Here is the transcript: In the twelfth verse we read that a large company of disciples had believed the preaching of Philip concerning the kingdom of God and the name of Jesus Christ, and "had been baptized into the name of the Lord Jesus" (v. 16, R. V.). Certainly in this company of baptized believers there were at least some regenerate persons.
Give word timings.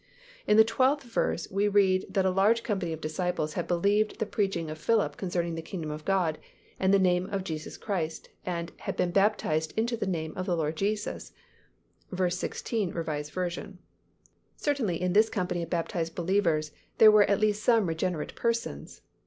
In 0.47 0.57
the 0.57 0.63
twelfth 0.65 1.03
verse 1.03 1.47
we 1.51 1.67
read 1.67 2.07
that 2.11 2.25
a 2.25 2.31
large 2.31 2.63
company 2.63 2.91
of 2.91 3.01
disciples 3.01 3.53
had 3.53 3.67
believed 3.67 4.17
the 4.17 4.25
preaching 4.25 4.67
of 4.71 4.79
Philip 4.79 5.15
concerning 5.15 5.53
the 5.53 5.61
kingdom 5.61 5.91
of 5.91 6.05
God 6.05 6.39
and 6.79 6.91
the 6.91 6.97
name 6.97 7.27
of 7.29 7.43
Jesus 7.43 7.77
Christ, 7.77 8.29
and 8.43 8.71
"had 8.77 8.97
been 8.97 9.11
baptized 9.11 9.77
into 9.77 9.95
the 9.95 10.07
name 10.07 10.33
of 10.35 10.47
the 10.47 10.57
Lord 10.57 10.75
Jesus" 10.75 11.33
(v. 12.11 12.31
16, 12.31 12.93
R. 12.97 13.03
V.). 13.03 13.73
Certainly 14.55 14.99
in 14.99 15.13
this 15.13 15.29
company 15.29 15.61
of 15.61 15.69
baptized 15.69 16.15
believers 16.15 16.71
there 16.97 17.11
were 17.11 17.25
at 17.29 17.39
least 17.39 17.61
some 17.61 17.85
regenerate 17.85 18.33
persons. 18.33 19.03